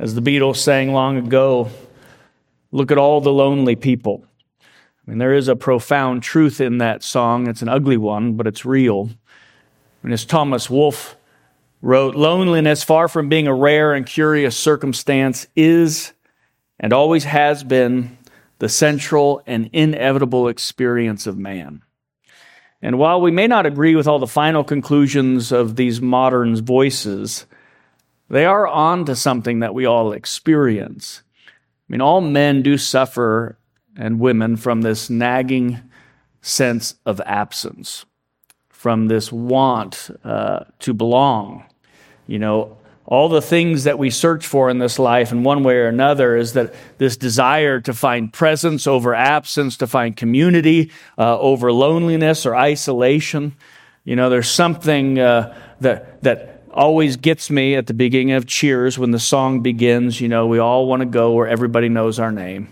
[0.00, 1.68] As the Beatles sang long ago,
[2.72, 4.24] look at all the lonely people.
[4.62, 7.46] I mean, there is a profound truth in that song.
[7.46, 9.10] It's an ugly one, but it's real.
[10.02, 11.16] And as Thomas Wolfe
[11.82, 16.14] wrote, loneliness, far from being a rare and curious circumstance, is
[16.78, 18.16] and always has been
[18.58, 21.82] the central and inevitable experience of man.
[22.80, 27.44] And while we may not agree with all the final conclusions of these modern voices,
[28.30, 31.22] they are on to something that we all experience.
[31.46, 31.50] I
[31.88, 33.58] mean, all men do suffer
[33.96, 35.80] and women from this nagging
[36.40, 38.06] sense of absence,
[38.68, 41.64] from this want uh, to belong.
[42.26, 45.74] You know, all the things that we search for in this life in one way
[45.78, 51.36] or another is that this desire to find presence over absence, to find community uh,
[51.40, 53.56] over loneliness or isolation.
[54.04, 58.98] You know, there's something uh, that, that always gets me at the beginning of Cheers
[58.98, 60.20] when the song begins.
[60.20, 62.68] You know, we all want to go where everybody knows our name.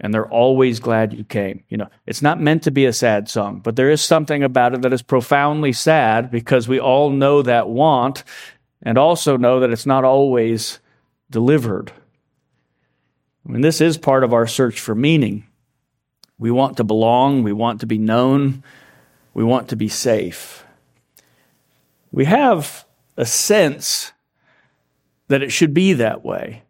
[0.00, 1.62] And they're always glad you came.
[1.68, 4.74] You know, it's not meant to be a sad song, but there is something about
[4.74, 8.24] it that is profoundly sad because we all know that want
[8.82, 10.80] and also know that it's not always
[11.30, 11.92] delivered.
[13.46, 15.46] I mean, this is part of our search for meaning.
[16.38, 18.62] We want to belong, we want to be known,
[19.32, 20.64] we want to be safe.
[22.10, 22.84] We have
[23.16, 24.12] a sense
[25.28, 26.62] that it should be that way.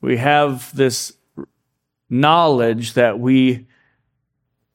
[0.00, 1.12] We have this
[2.08, 3.66] knowledge that we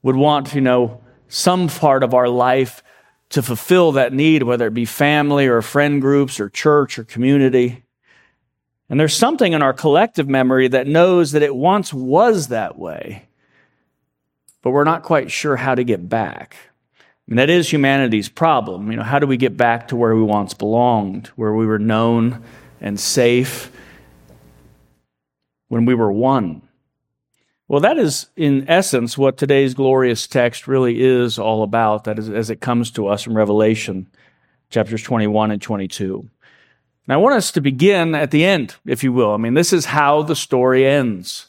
[0.01, 2.83] would want, you know, some part of our life
[3.29, 7.83] to fulfill that need, whether it be family or friend groups or church or community.
[8.89, 13.27] And there's something in our collective memory that knows that it once was that way,
[14.61, 16.55] but we're not quite sure how to get back.
[17.29, 18.91] And that is humanity's problem.
[18.91, 21.79] You know, how do we get back to where we once belonged, where we were
[21.79, 22.43] known
[22.81, 23.71] and safe,
[25.69, 26.61] when we were one?
[27.67, 32.29] Well, that is, in essence, what today's glorious text really is all about, that is,
[32.29, 34.07] as it comes to us from Revelation
[34.69, 36.29] chapters 21 and 22.
[37.05, 39.33] And I want us to begin at the end, if you will.
[39.33, 41.47] I mean, this is how the story ends.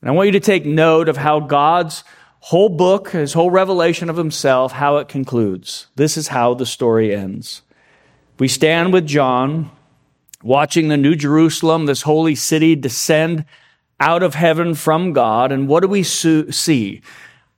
[0.00, 2.04] And I want you to take note of how God's
[2.40, 5.88] whole book, his whole revelation of himself, how it concludes.
[5.96, 7.62] This is how the story ends.
[8.38, 9.70] We stand with John,
[10.42, 13.44] watching the New Jerusalem, this holy city, descend
[13.98, 15.50] out of heaven from God.
[15.50, 17.00] And what do we see?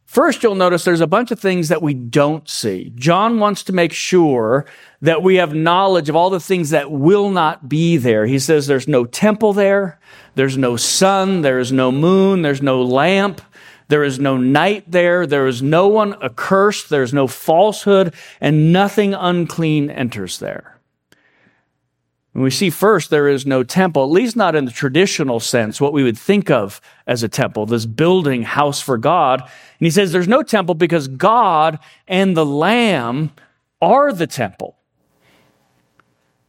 [0.06, 2.92] First, you'll notice there's a bunch of things that we don't see.
[2.94, 4.64] John wants to make sure
[5.02, 8.24] that we have knowledge of all the things that will not be there.
[8.24, 10.00] He says there's no temple there,
[10.34, 13.42] there's no sun, there's no moon, there's no lamp,
[13.88, 19.14] there is no night there, there is no one accursed, there's no falsehood, and nothing
[19.14, 20.78] unclean enters there.
[22.34, 25.80] And we see first there is no temple, at least not in the traditional sense,
[25.80, 29.40] what we would think of as a temple, this building house for God.
[29.40, 33.32] And he says there's no temple because God and the Lamb
[33.80, 34.76] are the temple.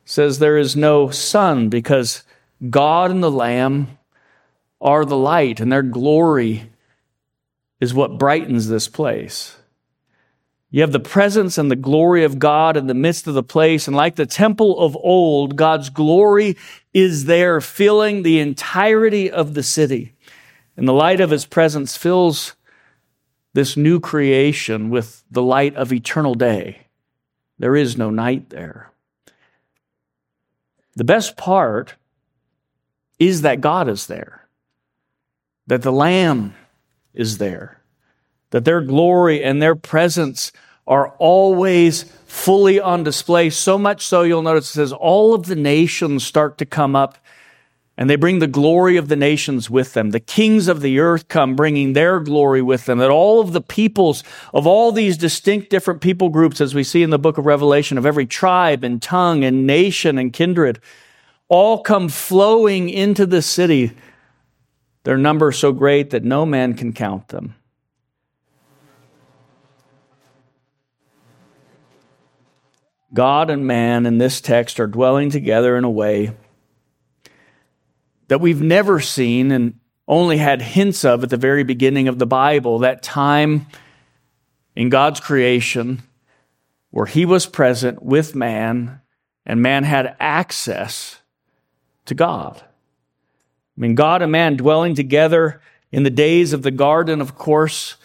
[0.04, 2.24] Says there is no sun because
[2.70, 3.98] God and the Lamb
[4.82, 6.70] are the light, and their glory
[7.80, 9.58] is what brightens this place.
[10.72, 13.88] You have the presence and the glory of God in the midst of the place.
[13.88, 16.58] And like the temple of old, God's glory
[16.94, 20.14] is there filling the entirety of the city.
[20.78, 22.56] And the light of his presence fills
[23.54, 26.88] this new creation with the light of eternal day.
[27.58, 28.92] There is no night there.
[30.96, 31.96] The best part
[33.18, 34.48] is that God is there,
[35.68, 36.54] that the Lamb
[37.14, 37.82] is there
[38.52, 40.52] that their glory and their presence
[40.88, 43.50] are always fully on display.
[43.50, 47.18] So much so, you'll notice it says all of the nations start to come up
[48.00, 50.12] and they bring the glory of the nations with them.
[50.12, 52.98] The kings of the earth come bringing their glory with them.
[53.00, 57.04] That all of the peoples of all these distinct different people groups, as we see
[57.04, 60.80] in the book of Revelation, of every tribe and tongue and nation and kindred,
[61.50, 63.92] all come flowing into the city.
[65.10, 67.56] Their number so great that no man can count them.
[73.12, 76.36] God and man in this text are dwelling together in a way
[78.28, 82.28] that we've never seen and only had hints of at the very beginning of the
[82.28, 83.66] Bible, that time
[84.76, 86.04] in God's creation
[86.92, 89.02] where he was present with man
[89.44, 91.24] and man had access
[92.06, 92.64] to God.
[93.80, 97.96] I mean, God and man dwelling together in the days of the garden, of course,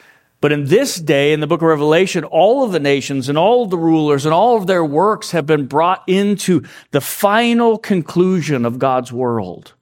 [0.40, 3.62] But in this day, in the book of Revelation, all of the nations and all
[3.62, 8.66] of the rulers and all of their works have been brought into the final conclusion
[8.66, 9.72] of God's world.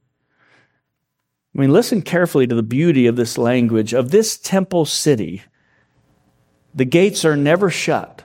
[1.53, 5.43] I mean, listen carefully to the beauty of this language of this temple city.
[6.73, 8.23] The gates are never shut.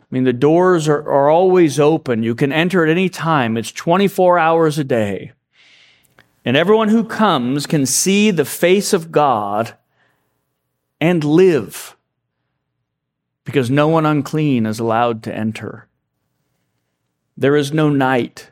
[0.00, 2.22] I mean, the doors are, are always open.
[2.22, 3.56] You can enter at any time.
[3.56, 5.32] It's 24 hours a day.
[6.44, 9.74] And everyone who comes can see the face of God
[11.00, 11.96] and live
[13.44, 15.88] because no one unclean is allowed to enter.
[17.36, 18.50] There is no night,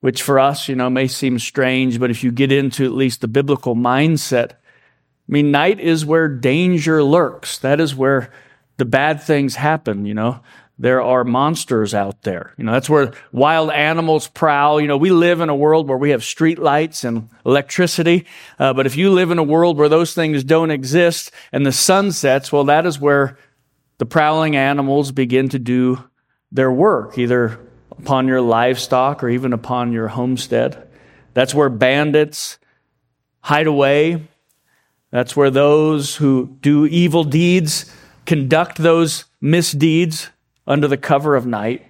[0.00, 3.20] which for us, you know, may seem strange, but if you get into at least
[3.20, 7.58] the biblical mindset, I mean, night is where danger lurks.
[7.58, 8.30] That is where
[8.76, 10.40] the bad things happen, you know
[10.78, 12.52] there are monsters out there.
[12.56, 14.80] You know, that's where wild animals prowl.
[14.80, 18.26] You know, we live in a world where we have street lights and electricity.
[18.58, 21.72] Uh, but if you live in a world where those things don't exist and the
[21.72, 23.38] sun sets, well, that is where
[23.98, 26.02] the prowling animals begin to do
[26.50, 27.60] their work, either
[27.92, 30.88] upon your livestock or even upon your homestead.
[31.34, 32.58] That's where bandits
[33.40, 34.26] hide away.
[35.10, 37.94] That's where those who do evil deeds
[38.26, 40.30] conduct those misdeeds
[40.66, 41.86] under the cover of night.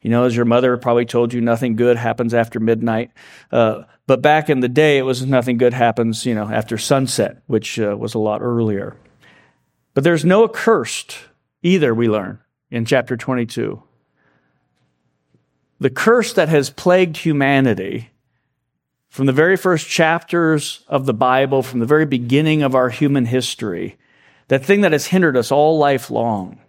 [0.00, 3.10] You know, as your mother probably told you, nothing good happens after midnight.
[3.50, 7.42] Uh, but back in the day, it was nothing good happens, you know, after sunset,
[7.46, 8.96] which uh, was a lot earlier.
[9.94, 11.18] But there's no accursed
[11.62, 12.38] either, we learn
[12.70, 13.82] in chapter 22.
[15.78, 18.10] The curse that has plagued humanity
[19.08, 23.26] from the very first chapters of the Bible, from the very beginning of our human
[23.26, 23.96] history,
[24.48, 26.60] that thing that has hindered us all life long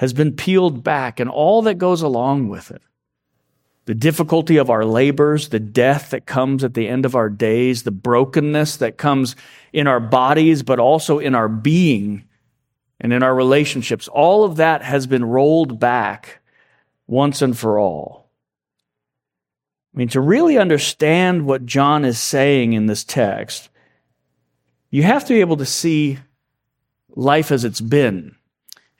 [0.00, 2.80] has been peeled back and all that goes along with it.
[3.84, 7.82] The difficulty of our labors, the death that comes at the end of our days,
[7.82, 9.36] the brokenness that comes
[9.74, 12.24] in our bodies, but also in our being
[12.98, 16.40] and in our relationships, all of that has been rolled back
[17.06, 18.30] once and for all.
[19.94, 23.68] I mean, to really understand what John is saying in this text,
[24.88, 26.20] you have to be able to see
[27.10, 28.36] life as it's been.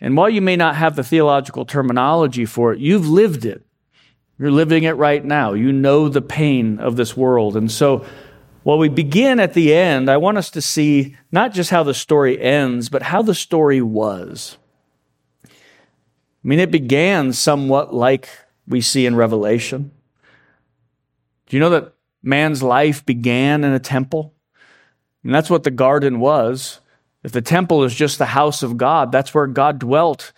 [0.00, 3.64] And while you may not have the theological terminology for it, you've lived it.
[4.38, 5.52] You're living it right now.
[5.52, 7.56] You know the pain of this world.
[7.56, 8.06] And so,
[8.62, 11.94] while we begin at the end, I want us to see not just how the
[11.94, 14.56] story ends, but how the story was.
[15.44, 18.28] I mean, it began somewhat like
[18.66, 19.90] we see in Revelation.
[21.46, 21.92] Do you know that
[22.22, 24.34] man's life began in a temple?
[25.22, 26.80] And that's what the garden was.
[27.22, 30.32] If the temple is just the house of God, that's where God dwelt.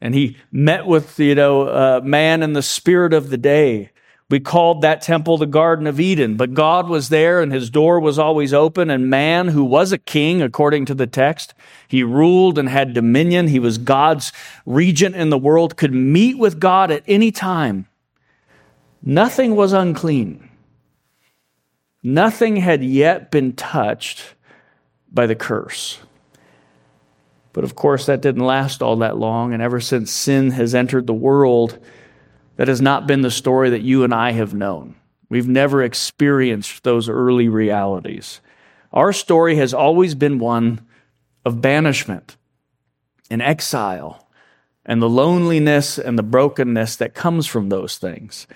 [0.00, 3.90] And he met with, you know, uh, man in the spirit of the day.
[4.30, 7.98] We called that temple the Garden of Eden, but God was there and his door
[7.98, 8.88] was always open.
[8.88, 11.52] And man, who was a king, according to the text,
[11.88, 13.48] he ruled and had dominion.
[13.48, 14.32] He was God's
[14.64, 17.88] regent in the world, could meet with God at any time.
[19.02, 20.48] Nothing was unclean.
[22.02, 24.34] Nothing had yet been touched
[25.10, 25.98] by the curse.
[27.52, 29.52] But of course, that didn't last all that long.
[29.52, 31.78] And ever since sin has entered the world,
[32.56, 34.94] that has not been the story that you and I have known.
[35.28, 38.40] We've never experienced those early realities.
[38.92, 40.86] Our story has always been one
[41.44, 42.36] of banishment
[43.30, 44.28] and exile
[44.84, 48.46] and the loneliness and the brokenness that comes from those things.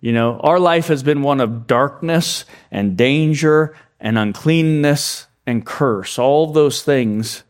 [0.00, 6.18] You know, our life has been one of darkness and danger and uncleanness and curse,
[6.18, 7.44] all those things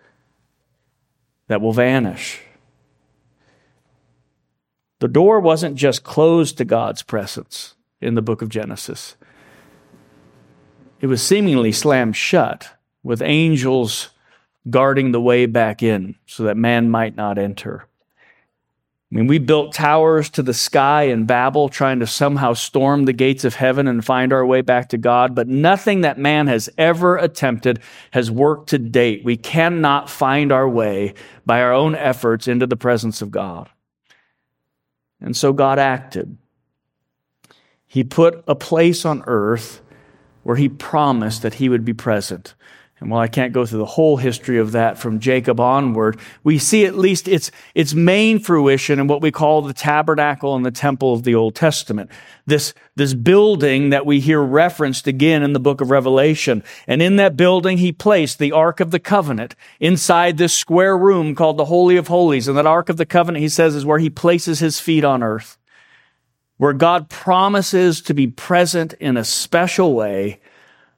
[1.50, 2.40] that will vanish.
[5.00, 9.16] The door wasn't just closed to God's presence in the book of Genesis,
[11.00, 12.70] it was seemingly slammed shut
[13.02, 14.10] with angels
[14.68, 17.86] guarding the way back in so that man might not enter.
[19.12, 23.12] I mean, we built towers to the sky in Babel, trying to somehow storm the
[23.12, 26.70] gates of heaven and find our way back to God, but nothing that man has
[26.78, 27.80] ever attempted
[28.12, 29.24] has worked to date.
[29.24, 31.14] We cannot find our way
[31.44, 33.68] by our own efforts into the presence of God.
[35.20, 36.38] And so God acted.
[37.86, 39.82] He put a place on earth
[40.44, 42.54] where he promised that he would be present.
[43.00, 46.58] And while I can't go through the whole history of that from Jacob onward, we
[46.58, 50.70] see at least its, its main fruition in what we call the tabernacle and the
[50.70, 52.10] temple of the Old Testament.
[52.44, 56.62] This, this building that we hear referenced again in the book of Revelation.
[56.86, 61.34] And in that building, he placed the Ark of the Covenant inside this square room
[61.34, 62.48] called the Holy of Holies.
[62.48, 65.22] And that Ark of the Covenant, he says, is where he places his feet on
[65.22, 65.56] earth,
[66.58, 70.38] where God promises to be present in a special way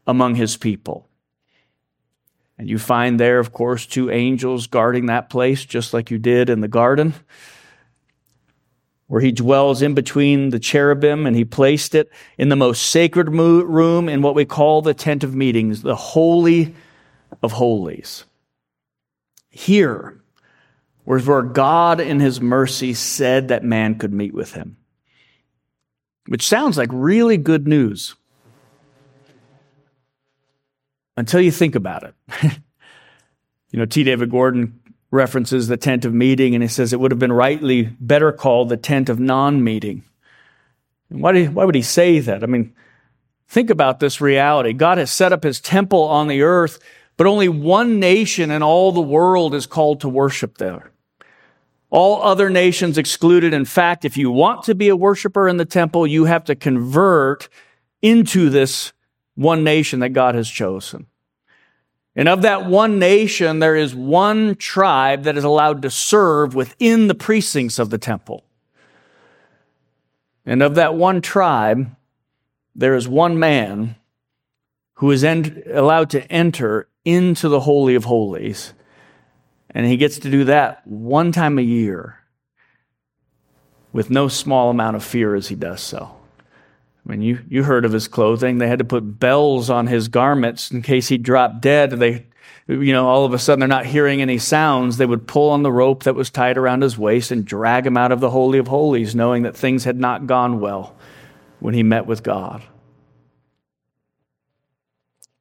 [0.05, 1.07] among his people.
[2.63, 6.49] And you find there, of course, two angels guarding that place, just like you did
[6.49, 7.13] in the garden,
[9.09, 13.31] where he dwells in between the cherubim, and he placed it in the most sacred
[13.31, 16.73] room in what we call the tent of meetings, the Holy
[17.43, 18.27] of Holies.
[19.51, 20.23] Here
[21.05, 24.77] was where God, in his mercy, said that man could meet with him,
[26.29, 28.15] which sounds like really good news
[31.17, 32.15] until you think about it.
[33.71, 34.05] you know, T.
[34.05, 37.83] David Gordon references the tent of meeting and he says it would have been rightly
[38.01, 40.05] better called the tent of non meeting.
[41.09, 42.43] Why, why would he say that?
[42.43, 42.75] I mean,
[43.47, 44.73] think about this reality.
[44.73, 46.79] God has set up his temple on the earth,
[47.19, 50.91] but only one nation in all the world is called to worship there.
[51.91, 53.53] All other nations excluded.
[53.53, 56.55] In fact, if you want to be a worshiper in the temple, you have to
[56.55, 57.51] convert
[58.01, 58.95] into this
[59.43, 61.07] one nation that God has chosen.
[62.15, 67.09] And of that one nation, there is one tribe that is allowed to serve within
[67.09, 68.45] the precincts of the temple.
[70.45, 71.95] And of that one tribe,
[72.75, 73.97] there is one man
[74.95, 78.75] who is en- allowed to enter into the Holy of Holies.
[79.71, 82.19] And he gets to do that one time a year
[83.93, 86.15] with no small amount of fear as he does so.
[87.05, 88.59] I mean, you, you heard of his clothing.
[88.59, 91.91] They had to put bells on his garments in case he dropped dead.
[91.91, 92.27] They,
[92.69, 94.97] you know, all of a sudden they're not hearing any sounds.
[94.97, 97.97] They would pull on the rope that was tied around his waist and drag him
[97.97, 100.97] out of the Holy of Holies, knowing that things had not gone well
[101.59, 102.63] when he met with God.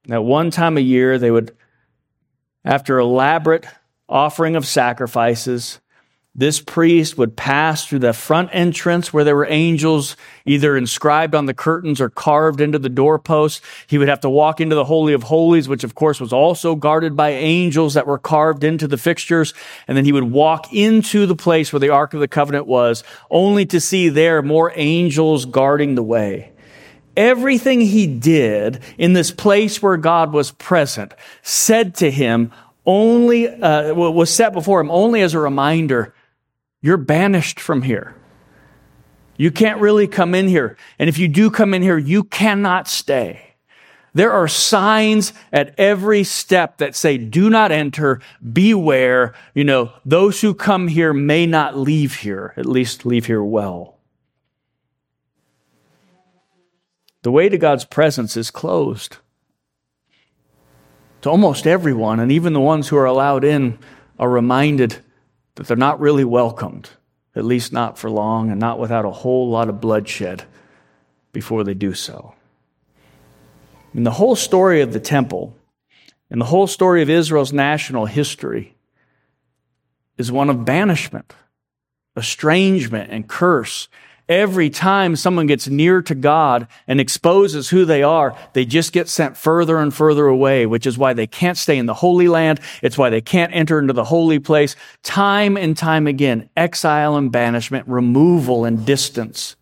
[0.06, 1.56] Now, one time a year, they would,
[2.64, 3.66] after elaborate
[4.08, 5.78] offering of sacrifices,
[6.34, 11.44] this priest would pass through the front entrance where there were angels either inscribed on
[11.44, 13.60] the curtains or carved into the doorposts.
[13.86, 16.74] He would have to walk into the Holy of Holies, which of course was also
[16.74, 19.52] guarded by angels that were carved into the fixtures.
[19.86, 23.04] And then he would walk into the place where the Ark of the Covenant was,
[23.30, 26.50] only to see there more angels guarding the way.
[27.14, 31.12] Everything he did in this place where God was present
[31.42, 32.52] said to him
[32.86, 36.14] only, uh, was set before him only as a reminder
[36.82, 38.14] you're banished from here.
[39.38, 40.76] You can't really come in here.
[40.98, 43.54] And if you do come in here, you cannot stay.
[44.14, 48.20] There are signs at every step that say, do not enter,
[48.52, 49.34] beware.
[49.54, 53.96] You know, those who come here may not leave here, at least leave here well.
[57.22, 59.16] The way to God's presence is closed
[61.22, 63.78] to almost everyone, and even the ones who are allowed in
[64.18, 64.98] are reminded
[65.54, 66.90] that they're not really welcomed,
[67.34, 70.44] at least not for long and not without a whole lot of bloodshed
[71.32, 72.34] before they do so.
[73.94, 75.54] And the whole story of the temple
[76.30, 78.74] and the whole story of Israel's national history
[80.16, 81.34] is one of banishment,
[82.16, 83.88] estrangement, and curse
[84.32, 89.10] Every time someone gets near to God and exposes who they are, they just get
[89.10, 92.58] sent further and further away, which is why they can't stay in the Holy Land.
[92.80, 94.74] It's why they can't enter into the holy place.
[95.02, 99.54] Time and time again, exile and banishment, removal and distance.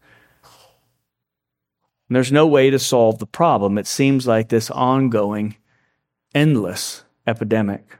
[2.08, 3.76] And there's no way to solve the problem.
[3.76, 5.56] It seems like this ongoing,
[6.32, 7.98] endless epidemic.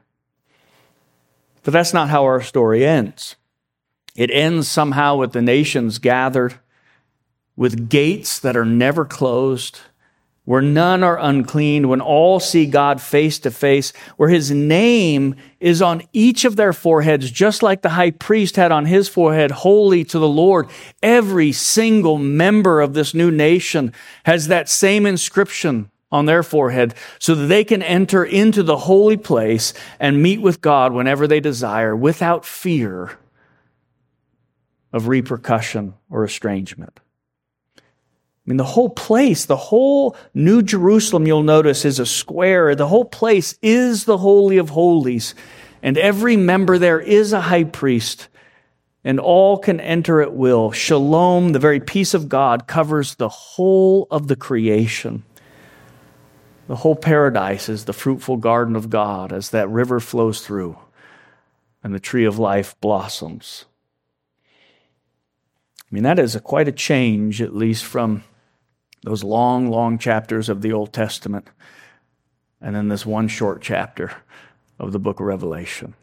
[1.63, 3.35] But that's not how our story ends.
[4.15, 6.55] It ends somehow with the nations gathered,
[7.55, 9.79] with gates that are never closed,
[10.43, 15.81] where none are unclean, when all see God face to face, where his name is
[15.81, 20.03] on each of their foreheads, just like the high priest had on his forehead, holy
[20.05, 20.67] to the Lord.
[21.01, 23.93] Every single member of this new nation
[24.25, 29.15] has that same inscription on their forehead so that they can enter into the holy
[29.15, 33.17] place and meet with God whenever they desire without fear
[34.93, 36.99] of repercussion or estrangement.
[37.77, 37.81] I
[38.45, 42.73] mean, the whole place, the whole New Jerusalem, you'll notice, is a square.
[42.75, 45.35] The whole place is the Holy of Holies,
[45.83, 48.29] and every member there is a high priest,
[49.03, 50.71] and all can enter at will.
[50.71, 55.23] Shalom, the very peace of God, covers the whole of the creation.
[56.67, 60.77] The whole paradise is the fruitful garden of God as that river flows through
[61.83, 63.65] and the tree of life blossoms.
[65.91, 68.23] I mean, that is a, quite a change, at least from
[69.03, 71.49] those long, long chapters of the Old Testament
[72.61, 74.11] and then this one short chapter
[74.79, 75.95] of the book of Revelation.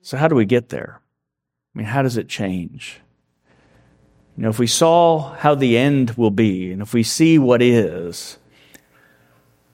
[0.00, 1.00] So, how do we get there?
[1.74, 3.00] I mean, how does it change?
[4.36, 7.60] You know, if we saw how the end will be, and if we see what
[7.60, 8.38] is,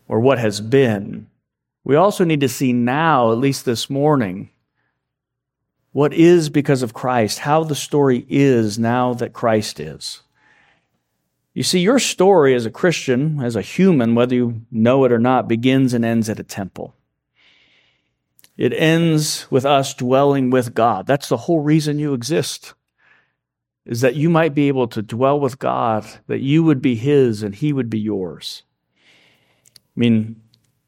[0.08, 1.28] or what has been.
[1.84, 4.50] We also need to see now, at least this morning,
[5.94, 10.22] what is because of Christ, how the story is now that Christ is.
[11.54, 15.20] You see, your story as a Christian, as a human, whether you know it or
[15.20, 16.96] not, begins and ends at a temple.
[18.56, 21.06] It ends with us dwelling with God.
[21.06, 22.74] That's the whole reason you exist,
[23.86, 27.44] is that you might be able to dwell with God, that you would be His
[27.44, 28.64] and He would be yours.
[29.96, 30.42] I mean,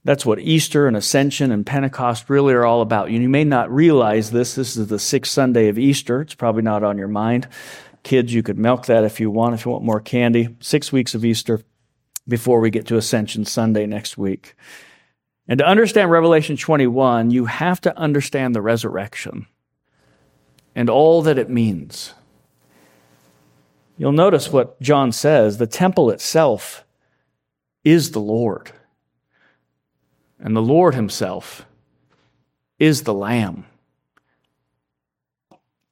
[0.06, 3.10] that's what Easter and Ascension and Pentecost really are all about.
[3.10, 4.54] You may not realize this.
[4.54, 6.20] This is the sixth Sunday of Easter.
[6.20, 7.48] It's probably not on your mind.
[8.04, 10.54] Kids, you could milk that if you want, if you want more candy.
[10.60, 11.60] Six weeks of Easter
[12.28, 14.54] before we get to Ascension Sunday next week.
[15.48, 19.46] And to understand Revelation 21, you have to understand the resurrection
[20.76, 22.14] and all that it means.
[23.98, 26.84] You'll notice what John says the temple itself
[27.82, 28.70] is the Lord.
[30.38, 31.66] And the Lord Himself
[32.78, 33.66] is the Lamb.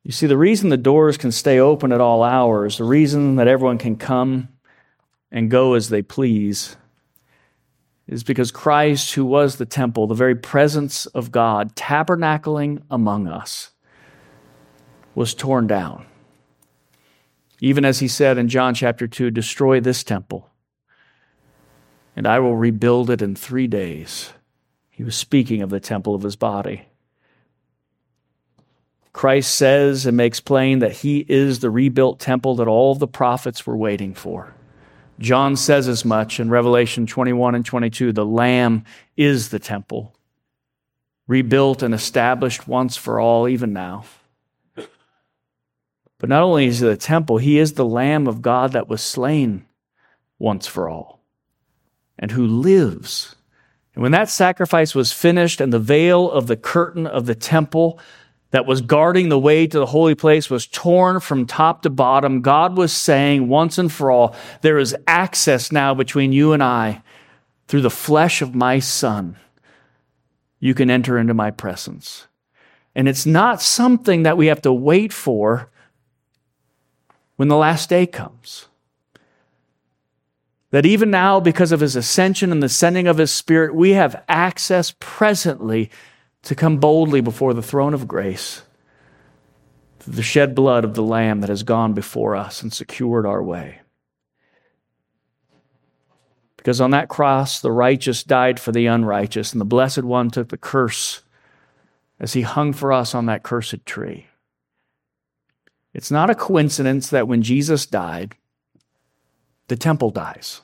[0.03, 3.49] You see, the reason the doors can stay open at all hours, the reason that
[3.49, 4.49] everyone can come
[5.33, 6.77] and go as they please,
[8.07, 13.71] is because Christ, who was the temple, the very presence of God, tabernacling among us,
[15.15, 16.05] was torn down.
[17.61, 20.51] Even as he said in John chapter 2 destroy this temple,
[22.15, 24.34] and I will rebuild it in three days.
[24.95, 26.87] He was speaking of the temple of his body.
[29.13, 33.67] Christ says and makes plain that he is the rebuilt temple that all the prophets
[33.67, 34.55] were waiting for.
[35.19, 38.85] John says as much in Revelation 21 and 22 the Lamb
[39.17, 40.15] is the temple,
[41.27, 44.05] rebuilt and established once for all, even now.
[46.19, 49.03] But not only is he the temple, he is the Lamb of God that was
[49.03, 49.67] slain
[50.39, 51.21] once for all
[52.17, 53.35] and who lives.
[53.95, 57.99] And when that sacrifice was finished and the veil of the curtain of the temple
[58.51, 62.41] that was guarding the way to the holy place was torn from top to bottom,
[62.41, 67.03] God was saying once and for all, there is access now between you and I
[67.69, 69.37] through the flesh of my Son.
[70.59, 72.27] You can enter into my presence.
[72.95, 75.71] And it's not something that we have to wait for
[77.37, 78.67] when the last day comes.
[80.75, 84.25] That even now, because of his ascension and the sending of his spirit, we have
[84.29, 85.89] access presently
[86.43, 88.63] to come boldly before the throne of grace
[90.01, 93.41] through the shed blood of the Lamb that has gone before us and secured our
[93.41, 93.83] way.
[96.57, 100.49] Because on that cross, the righteous died for the unrighteous, and the Blessed One took
[100.49, 101.23] the curse
[102.19, 104.27] as he hung for us on that cursed tree.
[105.93, 108.35] It's not a coincidence that when Jesus died,
[109.69, 110.61] the temple dies.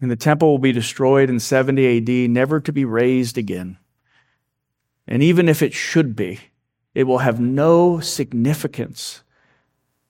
[0.00, 3.78] And the temple will be destroyed in 70 AD, never to be raised again.
[5.06, 6.40] And even if it should be,
[6.94, 9.22] it will have no significance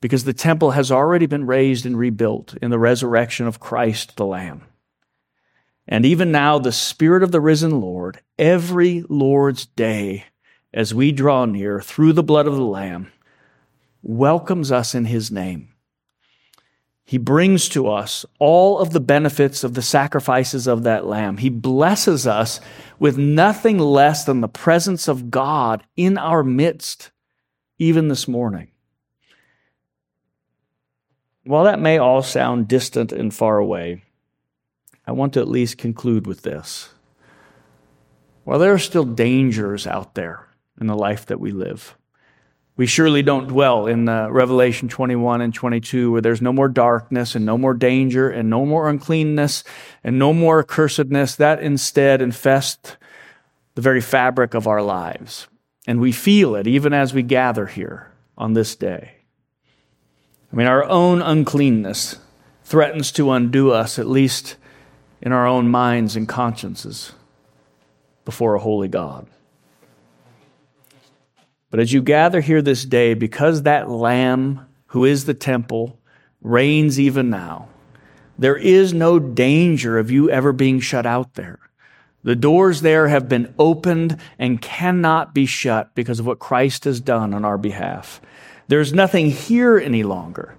[0.00, 4.26] because the temple has already been raised and rebuilt in the resurrection of Christ the
[4.26, 4.62] Lamb.
[5.86, 10.26] And even now, the Spirit of the risen Lord, every Lord's day,
[10.72, 13.12] as we draw near through the blood of the Lamb,
[14.02, 15.73] welcomes us in His name
[17.04, 21.36] he brings to us all of the benefits of the sacrifices of that lamb.
[21.36, 22.60] He blesses us
[22.98, 27.10] with nothing less than the presence of God in our midst,
[27.78, 28.68] even this morning.
[31.44, 34.02] While that may all sound distant and far away,
[35.06, 36.88] I want to at least conclude with this.
[38.44, 40.48] While there are still dangers out there
[40.80, 41.98] in the life that we live,
[42.76, 47.36] we surely don't dwell in uh, Revelation 21 and 22 where there's no more darkness
[47.36, 49.62] and no more danger and no more uncleanness
[50.02, 51.36] and no more accursedness.
[51.36, 52.96] That instead infests
[53.76, 55.46] the very fabric of our lives.
[55.86, 59.12] And we feel it even as we gather here on this day.
[60.52, 62.18] I mean, our own uncleanness
[62.64, 64.56] threatens to undo us, at least
[65.20, 67.12] in our own minds and consciences,
[68.24, 69.26] before a holy God.
[71.74, 75.98] But as you gather here this day, because that Lamb who is the temple
[76.40, 77.68] reigns even now,
[78.38, 81.58] there is no danger of you ever being shut out there.
[82.22, 87.00] The doors there have been opened and cannot be shut because of what Christ has
[87.00, 88.20] done on our behalf.
[88.68, 90.56] There's nothing here any longer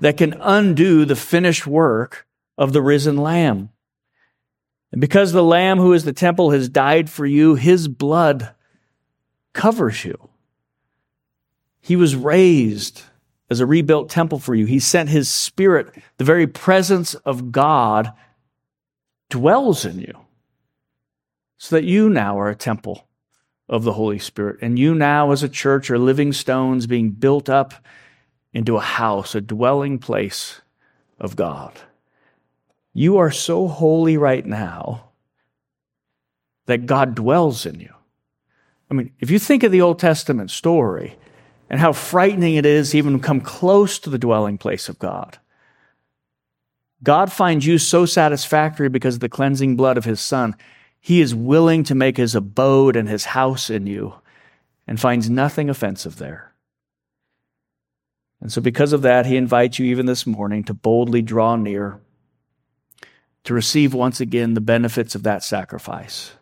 [0.00, 2.26] that can undo the finished work
[2.58, 3.70] of the risen Lamb.
[4.90, 8.52] And because the Lamb who is the temple has died for you, his blood
[9.52, 10.28] covers you.
[11.86, 13.02] He was raised
[13.48, 14.66] as a rebuilt temple for you.
[14.66, 18.12] He sent his spirit, the very presence of God,
[19.30, 20.18] dwells in you,
[21.58, 23.06] so that you now are a temple
[23.68, 24.58] of the Holy Spirit.
[24.62, 27.72] And you now, as a church, are living stones being built up
[28.52, 30.62] into a house, a dwelling place
[31.20, 31.78] of God.
[32.94, 35.10] You are so holy right now
[36.64, 37.94] that God dwells in you.
[38.90, 41.16] I mean, if you think of the Old Testament story
[41.68, 45.38] and how frightening it is even to come close to the dwelling place of God,
[47.02, 50.56] God finds you so satisfactory because of the cleansing blood of his Son.
[51.00, 54.14] He is willing to make his abode and his house in you
[54.86, 56.52] and finds nothing offensive there.
[58.40, 62.00] And so, because of that, he invites you even this morning to boldly draw near,
[63.44, 66.32] to receive once again the benefits of that sacrifice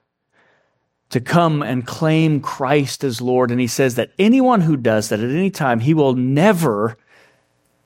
[1.11, 3.51] to come and claim Christ as Lord.
[3.51, 6.97] And he says that anyone who does that at any time, he will never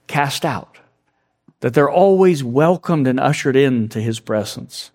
[0.07, 0.79] cast out,
[1.61, 4.91] that they're always welcomed and ushered into his presence.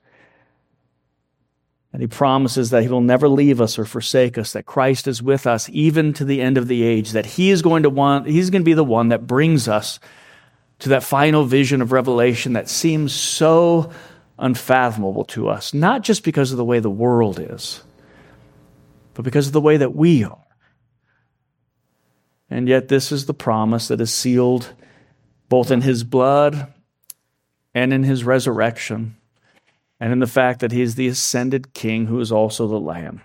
[1.91, 5.21] And he promises that he will never leave us or forsake us, that Christ is
[5.21, 8.25] with us even to the end of the age, that he is going to want,
[8.25, 9.99] he's going to be the one that brings us
[10.79, 13.91] to that final vision of revelation that seems so
[14.39, 17.83] unfathomable to us, not just because of the way the world is,
[19.13, 20.45] but because of the way that we are.
[22.49, 24.73] And yet, this is the promise that is sealed
[25.49, 26.73] both in his blood
[27.73, 29.17] and in his resurrection,
[29.99, 33.21] and in the fact that he is the ascended king who is also the Lamb.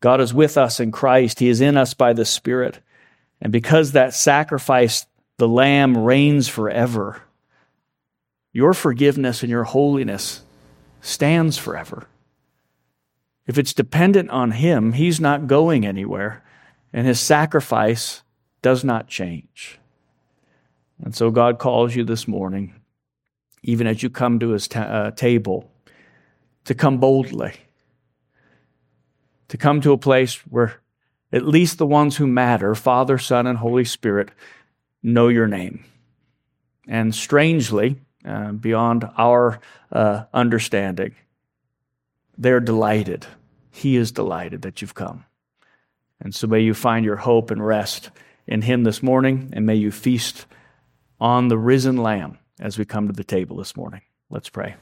[0.00, 2.80] God is with us in Christ, he is in us by the Spirit.
[3.40, 7.22] And because that sacrifice, the Lamb reigns forever,
[8.52, 10.42] your forgiveness and your holiness
[11.00, 12.06] stands forever.
[13.48, 16.44] If it's dependent on Him, He's not going anywhere,
[16.92, 18.22] and His sacrifice
[18.60, 19.80] does not change.
[21.02, 22.74] And so God calls you this morning,
[23.62, 25.70] even as you come to His uh, table,
[26.66, 27.54] to come boldly,
[29.48, 30.80] to come to a place where
[31.32, 34.30] at least the ones who matter, Father, Son, and Holy Spirit,
[35.02, 35.84] know your name.
[36.86, 41.14] And strangely, uh, beyond our uh, understanding,
[42.36, 43.26] they're delighted
[43.78, 45.24] he is delighted that you've come.
[46.20, 48.10] And so may you find your hope and rest
[48.46, 50.46] in Him this morning, and may you feast
[51.20, 54.02] on the risen Lamb as we come to the table this morning.
[54.30, 54.74] Let's pray.